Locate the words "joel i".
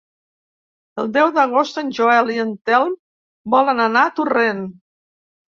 1.97-2.39